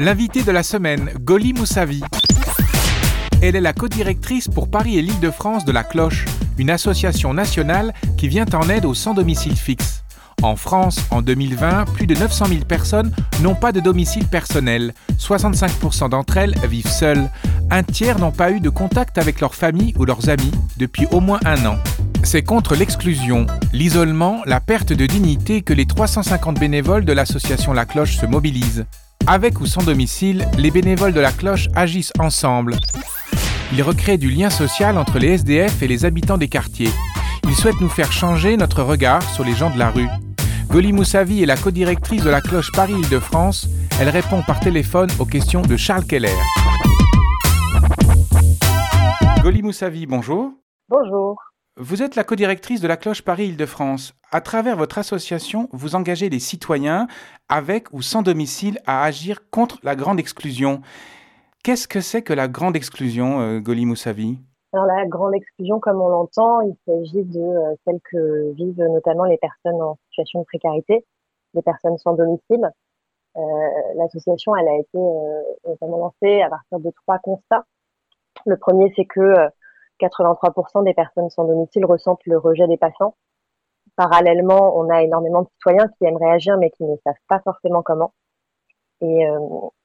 L'invité 0.00 0.44
de 0.44 0.52
la 0.52 0.62
semaine, 0.62 1.10
Goli 1.22 1.52
Moussavi. 1.52 2.02
Elle 3.42 3.56
est 3.56 3.60
la 3.60 3.72
codirectrice 3.72 4.46
pour 4.46 4.70
Paris 4.70 4.96
et 4.96 5.02
l'Île-de-France 5.02 5.64
de 5.64 5.72
la 5.72 5.82
Cloche, 5.82 6.24
une 6.56 6.70
association 6.70 7.34
nationale 7.34 7.92
qui 8.16 8.28
vient 8.28 8.46
en 8.54 8.68
aide 8.68 8.84
aux 8.84 8.94
sans 8.94 9.12
domicile 9.12 9.56
fixe. 9.56 10.04
En 10.40 10.54
France, 10.54 11.00
en 11.10 11.20
2020, 11.20 11.86
plus 11.94 12.06
de 12.06 12.14
900 12.14 12.46
000 12.46 12.60
personnes 12.60 13.12
n'ont 13.42 13.56
pas 13.56 13.72
de 13.72 13.80
domicile 13.80 14.28
personnel. 14.28 14.94
65% 15.18 16.10
d'entre 16.10 16.36
elles 16.36 16.54
vivent 16.68 16.86
seules. 16.86 17.28
Un 17.72 17.82
tiers 17.82 18.20
n'ont 18.20 18.30
pas 18.30 18.52
eu 18.52 18.60
de 18.60 18.70
contact 18.70 19.18
avec 19.18 19.40
leur 19.40 19.56
famille 19.56 19.94
ou 19.98 20.04
leurs 20.04 20.28
amis 20.28 20.52
depuis 20.76 21.08
au 21.10 21.18
moins 21.18 21.40
un 21.44 21.66
an. 21.66 21.76
C'est 22.22 22.42
contre 22.42 22.76
l'exclusion, 22.76 23.46
l'isolement, 23.72 24.42
la 24.46 24.60
perte 24.60 24.92
de 24.92 25.06
dignité 25.06 25.62
que 25.62 25.72
les 25.72 25.86
350 25.86 26.60
bénévoles 26.60 27.04
de 27.04 27.12
l'association 27.12 27.72
La 27.72 27.84
Cloche 27.84 28.16
se 28.16 28.26
mobilisent. 28.26 28.86
Avec 29.30 29.60
ou 29.60 29.66
sans 29.66 29.82
domicile, 29.82 30.48
les 30.56 30.70
bénévoles 30.70 31.12
de 31.12 31.20
La 31.20 31.32
Cloche 31.32 31.68
agissent 31.74 32.14
ensemble. 32.18 32.76
Ils 33.74 33.82
recréent 33.82 34.16
du 34.16 34.30
lien 34.30 34.48
social 34.48 34.96
entre 34.96 35.18
les 35.18 35.34
SDF 35.34 35.82
et 35.82 35.86
les 35.86 36.06
habitants 36.06 36.38
des 36.38 36.48
quartiers. 36.48 36.88
Ils 37.44 37.54
souhaitent 37.54 37.82
nous 37.82 37.90
faire 37.90 38.10
changer 38.10 38.56
notre 38.56 38.82
regard 38.82 39.22
sur 39.22 39.44
les 39.44 39.52
gens 39.52 39.68
de 39.68 39.78
la 39.78 39.90
rue. 39.90 40.08
Goli 40.70 40.94
Moussavi 40.94 41.42
est 41.42 41.46
la 41.46 41.58
codirectrice 41.58 42.24
de 42.24 42.30
la 42.30 42.40
cloche 42.40 42.72
Paris-Île-de-France. 42.72 43.68
Elle 44.00 44.08
répond 44.08 44.42
par 44.46 44.60
téléphone 44.60 45.10
aux 45.18 45.26
questions 45.26 45.60
de 45.60 45.76
Charles 45.76 46.06
Keller. 46.06 46.32
Goli 49.42 49.62
Moussavi, 49.62 50.06
bonjour. 50.06 50.52
Bonjour. 50.88 51.36
Vous 51.80 52.02
êtes 52.02 52.16
la 52.16 52.24
codirectrice 52.24 52.80
de 52.80 52.88
la 52.88 52.96
cloche 52.96 53.22
Paris-Île-de-France. 53.22 54.12
À 54.32 54.40
travers 54.40 54.76
votre 54.76 54.98
association, 54.98 55.68
vous 55.70 55.94
engagez 55.94 56.28
les 56.28 56.40
citoyens, 56.40 57.06
avec 57.48 57.92
ou 57.92 58.02
sans 58.02 58.22
domicile, 58.22 58.80
à 58.84 59.04
agir 59.04 59.48
contre 59.50 59.78
la 59.84 59.94
grande 59.94 60.18
exclusion. 60.18 60.80
Qu'est-ce 61.62 61.86
que 61.86 62.00
c'est 62.00 62.22
que 62.22 62.32
la 62.32 62.48
grande 62.48 62.74
exclusion, 62.74 63.40
euh, 63.40 63.60
Goli 63.60 63.86
Moussavi? 63.86 64.38
Alors 64.72 64.86
la 64.86 65.06
grande 65.06 65.36
exclusion, 65.36 65.78
comme 65.78 66.00
on 66.00 66.08
l'entend, 66.08 66.62
il 66.62 66.74
s'agit 66.84 67.22
de 67.22 67.38
euh, 67.38 67.76
celle 67.84 68.00
que 68.10 68.52
vivent 68.54 68.82
notamment 68.82 69.22
les 69.22 69.38
personnes 69.38 69.80
en 69.80 69.96
situation 70.10 70.40
de 70.40 70.46
précarité, 70.46 71.06
les 71.54 71.62
personnes 71.62 71.96
sans 71.98 72.14
domicile. 72.14 72.68
Euh, 73.36 73.40
L'association, 73.94 74.56
elle 74.56 74.66
a 74.66 74.78
été 74.80 74.98
euh, 74.98 75.42
notamment 75.68 75.98
lancée 75.98 76.42
à 76.42 76.50
partir 76.50 76.80
de 76.80 76.90
trois 77.04 77.20
constats. 77.20 77.64
Le 78.46 78.56
premier, 78.56 78.92
c'est 78.96 79.04
que 79.04 79.48
83% 80.00 80.80
euh, 80.80 80.82
des 80.82 80.94
personnes 80.94 81.30
sans 81.30 81.44
domicile 81.44 81.84
ressentent 81.84 82.24
le 82.26 82.38
rejet 82.38 82.66
des 82.66 82.76
patients. 82.76 83.14
Parallèlement, 83.96 84.78
on 84.78 84.88
a 84.90 85.02
énormément 85.02 85.42
de 85.42 85.48
citoyens 85.54 85.88
qui 85.98 86.04
aimeraient 86.04 86.30
agir 86.30 86.56
mais 86.58 86.70
qui 86.70 86.84
ne 86.84 86.96
savent 87.04 87.14
pas 87.28 87.40
forcément 87.40 87.82
comment. 87.82 88.12
Et 89.00 89.26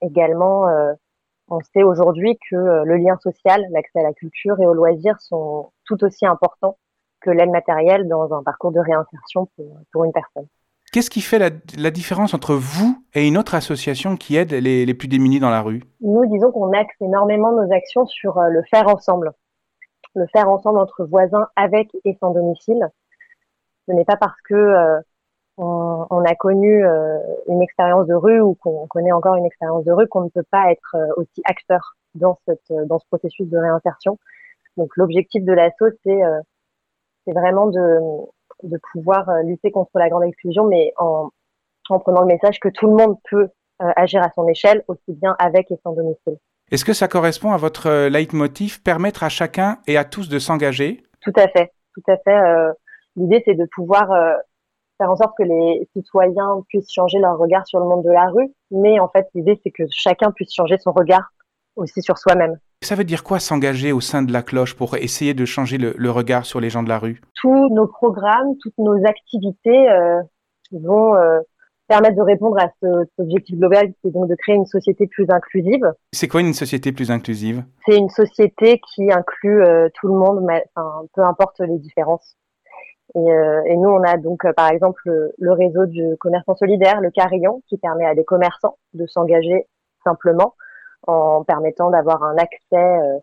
également, 0.00 0.66
on 1.48 1.60
sait 1.60 1.82
aujourd'hui 1.82 2.38
que 2.50 2.56
euh, 2.56 2.84
le 2.84 2.96
lien 2.96 3.16
social, 3.22 3.64
l'accès 3.70 4.00
à 4.00 4.02
la 4.02 4.12
culture 4.12 4.60
et 4.60 4.66
aux 4.66 4.74
loisirs 4.74 5.20
sont 5.20 5.70
tout 5.84 6.02
aussi 6.04 6.26
importants 6.26 6.76
que 7.20 7.30
l'aide 7.30 7.50
matérielle 7.50 8.08
dans 8.08 8.32
un 8.34 8.42
parcours 8.42 8.72
de 8.72 8.80
réinsertion 8.80 9.48
pour, 9.92 10.04
une 10.04 10.12
personne. 10.12 10.46
Qu'est-ce 10.92 11.10
qui 11.10 11.20
fait 11.20 11.38
la, 11.38 11.90
différence 11.90 12.34
entre 12.34 12.54
vous 12.54 13.02
et 13.14 13.26
une 13.26 13.38
autre 13.38 13.54
association 13.54 14.16
qui 14.16 14.36
aide 14.36 14.52
les, 14.52 14.94
plus 14.94 15.08
démunis 15.08 15.40
dans 15.40 15.50
la 15.50 15.62
rue? 15.62 15.82
Nous, 16.00 16.26
disons 16.26 16.52
qu'on 16.52 16.72
axe 16.72 16.94
énormément 17.00 17.52
nos 17.52 17.72
actions 17.72 18.06
sur 18.06 18.38
euh, 18.38 18.48
le 18.48 18.62
faire 18.70 18.88
ensemble. 18.88 19.32
Le 20.16 20.26
faire 20.28 20.48
ensemble 20.48 20.78
entre 20.78 21.04
voisins 21.04 21.46
avec 21.56 21.90
et 22.04 22.16
sans 22.20 22.30
domicile. 22.30 22.88
Ce 23.86 23.92
n'est 23.92 24.06
pas 24.06 24.16
parce 24.16 24.40
que 24.48 24.54
euh, 24.54 25.00
on, 25.58 26.24
a 26.24 26.34
connu 26.34 26.86
euh, 26.86 27.18
une 27.48 27.62
expérience 27.62 28.06
de 28.06 28.14
rue 28.14 28.40
ou 28.40 28.54
qu'on 28.54 28.86
connaît 28.86 29.12
encore 29.12 29.36
une 29.36 29.44
expérience 29.44 29.84
de 29.84 29.92
rue 29.92 30.08
qu'on 30.08 30.22
ne 30.22 30.30
peut 30.30 30.46
pas 30.50 30.72
être 30.72 30.96
euh, 30.96 31.06
aussi 31.18 31.42
acteur 31.44 31.96
dans 32.14 32.38
ce 32.46 33.06
processus 33.10 33.46
de 33.46 33.58
réinsertion. 33.58 34.18
Donc 34.78 34.96
l'objectif 34.96 35.44
de 35.44 35.52
l'assaut 35.52 35.90
c'est 36.02 37.32
vraiment 37.32 37.66
de 37.66 38.78
pouvoir 38.92 39.30
lutter 39.42 39.70
contre 39.70 39.90
la 39.98 40.08
grande 40.08 40.24
exclusion, 40.24 40.66
mais 40.66 40.94
en 40.96 41.30
prenant 41.88 42.22
le 42.22 42.26
message 42.26 42.58
que 42.58 42.70
tout 42.70 42.86
le 42.86 42.94
monde 42.94 43.18
peut 43.30 43.50
agir 43.78 44.22
à 44.22 44.30
son 44.34 44.48
échelle, 44.48 44.82
aussi 44.88 45.12
bien 45.12 45.36
avec 45.38 45.70
et 45.70 45.78
sans 45.82 45.92
domicile. 45.92 46.38
Est-ce 46.70 46.84
que 46.84 46.92
ça 46.92 47.08
correspond 47.08 47.52
à 47.52 47.56
votre 47.56 48.08
leitmotiv, 48.08 48.82
permettre 48.82 49.22
à 49.22 49.28
chacun 49.28 49.78
et 49.86 49.96
à 49.96 50.04
tous 50.04 50.28
de 50.28 50.38
s'engager? 50.38 51.02
Tout 51.20 51.32
à 51.36 51.48
fait, 51.48 51.72
tout 51.94 52.02
à 52.10 52.16
fait. 52.18 52.72
L'idée, 53.16 53.42
c'est 53.44 53.54
de 53.54 53.66
pouvoir 53.74 54.08
faire 54.98 55.10
en 55.10 55.16
sorte 55.16 55.34
que 55.36 55.42
les 55.42 55.88
citoyens 55.92 56.62
puissent 56.68 56.92
changer 56.92 57.18
leur 57.18 57.38
regard 57.38 57.66
sur 57.66 57.78
le 57.78 57.86
monde 57.86 58.04
de 58.04 58.10
la 58.10 58.26
rue. 58.28 58.52
Mais 58.70 58.98
en 58.98 59.08
fait, 59.08 59.26
l'idée, 59.34 59.60
c'est 59.62 59.70
que 59.70 59.84
chacun 59.90 60.30
puisse 60.32 60.52
changer 60.54 60.78
son 60.78 60.92
regard 60.92 61.30
aussi 61.76 62.02
sur 62.02 62.18
soi-même. 62.18 62.58
Ça 62.82 62.94
veut 62.94 63.04
dire 63.04 63.24
quoi 63.24 63.38
s'engager 63.38 63.92
au 63.92 64.00
sein 64.00 64.22
de 64.22 64.32
la 64.32 64.42
cloche 64.42 64.74
pour 64.74 64.96
essayer 64.96 65.34
de 65.34 65.44
changer 65.44 65.78
le, 65.78 66.10
regard 66.10 66.44
sur 66.46 66.60
les 66.60 66.70
gens 66.70 66.82
de 66.82 66.88
la 66.88 66.98
rue? 66.98 67.20
Tous 67.34 67.68
nos 67.74 67.86
programmes, 67.86 68.56
toutes 68.62 68.78
nos 68.78 68.96
activités 69.06 69.90
euh, 69.90 70.20
vont 70.72 71.14
euh, 71.14 71.40
permettre 71.88 72.16
de 72.16 72.22
répondre 72.22 72.58
à 72.58 72.68
cet 72.80 73.10
objectif 73.18 73.56
global 73.56 73.92
qui 74.00 74.08
est 74.08 74.10
donc 74.10 74.28
de 74.28 74.34
créer 74.34 74.54
une 74.54 74.66
société 74.66 75.06
plus 75.06 75.26
inclusive. 75.30 75.92
C'est 76.12 76.28
quoi 76.28 76.40
une 76.40 76.54
société 76.54 76.92
plus 76.92 77.10
inclusive? 77.10 77.64
C'est 77.86 77.96
une 77.96 78.08
société 78.08 78.80
qui 78.94 79.12
inclut 79.12 79.62
euh, 79.62 79.88
tout 79.94 80.08
le 80.08 80.14
monde, 80.14 80.42
mais, 80.42 80.64
enfin, 80.74 81.06
peu 81.14 81.22
importe 81.22 81.60
les 81.60 81.78
différences. 81.78 82.36
Et, 83.14 83.18
euh, 83.18 83.62
et, 83.66 83.76
nous, 83.76 83.88
on 83.88 84.02
a 84.02 84.16
donc 84.16 84.44
euh, 84.44 84.52
par 84.52 84.70
exemple 84.70 85.00
le, 85.38 85.52
réseau 85.52 85.86
du 85.86 86.16
commerçant 86.18 86.56
solidaire, 86.56 87.00
le 87.00 87.10
Carillon, 87.10 87.62
qui 87.68 87.78
permet 87.78 88.04
à 88.04 88.14
des 88.14 88.24
commerçants 88.24 88.76
de 88.94 89.06
s'engager 89.06 89.66
simplement 90.04 90.54
en 91.06 91.44
permettant 91.44 91.90
d'avoir 91.90 92.22
un 92.24 92.36
accès 92.36 93.22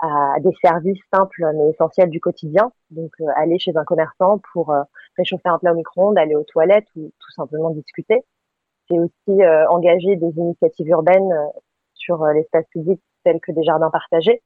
à 0.00 0.36
des 0.40 0.52
services 0.62 1.00
simples 1.12 1.44
mais 1.54 1.70
essentiels 1.70 2.10
du 2.10 2.20
quotidien. 2.20 2.70
Donc 2.90 3.12
aller 3.36 3.58
chez 3.58 3.76
un 3.76 3.84
commerçant 3.84 4.40
pour 4.52 4.74
réchauffer 5.16 5.48
un 5.48 5.58
plat 5.58 5.72
au 5.72 5.76
micro-ondes, 5.76 6.18
aller 6.18 6.36
aux 6.36 6.44
toilettes 6.44 6.88
ou 6.96 7.10
tout 7.18 7.30
simplement 7.32 7.70
discuter. 7.70 8.24
C'est 8.88 8.98
aussi 8.98 9.42
engager 9.68 10.16
des 10.16 10.30
initiatives 10.36 10.88
urbaines 10.88 11.32
sur 11.94 12.24
l'espace 12.26 12.66
public 12.70 13.00
tels 13.24 13.40
que 13.40 13.52
des 13.52 13.64
jardins 13.64 13.90
partagés 13.90 14.42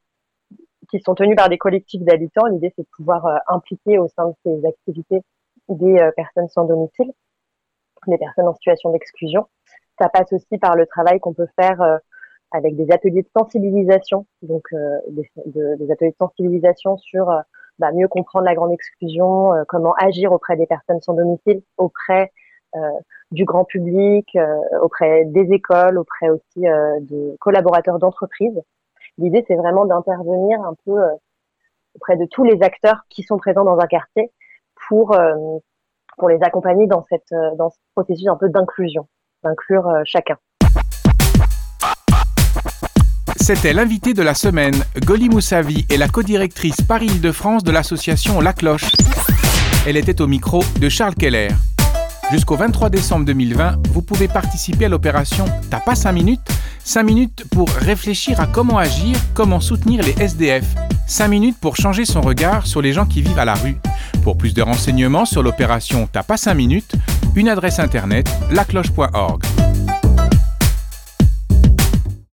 qui 0.92 1.00
sont 1.00 1.14
tenus 1.14 1.36
par 1.36 1.48
des 1.48 1.58
collectifs 1.58 2.02
d'habitants. 2.02 2.46
L'idée, 2.46 2.72
c'est 2.76 2.82
de 2.82 2.88
pouvoir 2.96 3.26
euh, 3.26 3.36
impliquer 3.48 3.98
au 3.98 4.08
sein 4.08 4.28
de 4.28 4.34
ces 4.44 4.66
activités 4.66 5.22
des 5.68 5.96
euh, 5.98 6.10
personnes 6.14 6.48
sans 6.48 6.64
domicile, 6.64 7.10
des 8.06 8.18
personnes 8.18 8.48
en 8.48 8.54
situation 8.54 8.90
d'exclusion. 8.90 9.46
Ça 9.98 10.08
passe 10.08 10.32
aussi 10.32 10.58
par 10.58 10.76
le 10.76 10.86
travail 10.86 11.18
qu'on 11.20 11.32
peut 11.32 11.48
faire 11.58 11.80
euh, 11.80 11.96
avec 12.52 12.76
des 12.76 12.90
ateliers 12.92 13.22
de 13.22 13.28
sensibilisation, 13.36 14.26
donc 14.42 14.68
des, 15.08 15.28
des, 15.46 15.90
ateliers 15.90 16.10
de 16.10 16.16
sensibilisation 16.18 16.96
sur 16.98 17.26
bah, 17.78 17.92
mieux 17.92 18.08
comprendre 18.08 18.44
la 18.44 18.54
grande 18.54 18.72
exclusion, 18.72 19.52
comment 19.68 19.94
agir 19.94 20.32
auprès 20.32 20.56
des 20.56 20.66
personnes 20.66 21.00
sans 21.00 21.14
domicile, 21.14 21.62
auprès 21.78 22.32
du 23.30 23.44
grand 23.44 23.64
public, 23.64 24.36
auprès 24.82 25.24
des 25.26 25.52
écoles, 25.52 25.98
auprès 25.98 26.28
aussi 26.30 26.60
de 26.60 27.36
collaborateurs 27.40 27.98
d'entreprises 27.98 28.62
L'idée, 29.18 29.44
c'est 29.46 29.56
vraiment 29.56 29.84
d'intervenir 29.84 30.60
un 30.62 30.74
peu 30.84 31.02
euh, 31.02 31.14
auprès 31.94 32.16
de 32.16 32.26
tous 32.26 32.44
les 32.44 32.62
acteurs 32.62 33.02
qui 33.08 33.22
sont 33.22 33.38
présents 33.38 33.64
dans 33.64 33.78
un 33.78 33.86
quartier 33.86 34.32
pour 34.88 35.12
euh, 35.12 35.34
pour 36.18 36.28
les 36.28 36.42
accompagner 36.42 36.86
dans 36.86 37.02
cette 37.04 37.32
euh, 37.32 37.54
dans 37.56 37.70
ce 37.70 37.78
processus 37.94 38.28
un 38.28 38.36
peu 38.36 38.48
d'inclusion, 38.48 39.08
d'inclure 39.42 39.88
chacun. 40.04 40.36
C'était 43.42 43.72
l'invité 43.72 44.14
de 44.14 44.22
la 44.22 44.34
semaine. 44.34 44.84
Goli 45.04 45.28
Moussavi 45.28 45.84
est 45.90 45.96
la 45.96 46.06
codirectrice 46.06 46.80
Paris-Île-de-France 46.86 47.64
de 47.64 47.72
l'association 47.72 48.40
La 48.40 48.52
Cloche. 48.52 48.92
Elle 49.84 49.96
était 49.96 50.20
au 50.20 50.28
micro 50.28 50.64
de 50.78 50.88
Charles 50.88 51.16
Keller. 51.16 51.48
Jusqu'au 52.30 52.54
23 52.54 52.88
décembre 52.88 53.24
2020, 53.24 53.88
vous 53.88 54.00
pouvez 54.00 54.28
participer 54.28 54.84
à 54.84 54.88
l'opération 54.88 55.44
T'as 55.70 55.80
pas 55.80 55.96
5 55.96 56.12
minutes? 56.12 56.40
5 56.84 57.02
minutes 57.02 57.44
pour 57.50 57.68
réfléchir 57.68 58.38
à 58.38 58.46
comment 58.46 58.78
agir, 58.78 59.16
comment 59.34 59.58
soutenir 59.58 60.04
les 60.04 60.14
SDF. 60.22 60.76
5 61.08 61.26
minutes 61.26 61.58
pour 61.60 61.74
changer 61.74 62.04
son 62.04 62.20
regard 62.20 62.68
sur 62.68 62.80
les 62.80 62.92
gens 62.92 63.06
qui 63.06 63.22
vivent 63.22 63.40
à 63.40 63.44
la 63.44 63.54
rue. 63.54 63.76
Pour 64.22 64.38
plus 64.38 64.54
de 64.54 64.62
renseignements 64.62 65.24
sur 65.24 65.42
l'opération 65.42 66.08
T'as 66.12 66.22
pas 66.22 66.36
5 66.36 66.54
minutes, 66.54 66.92
une 67.34 67.48
adresse 67.48 67.80
internet 67.80 68.30
lacloche.org. 68.52 69.42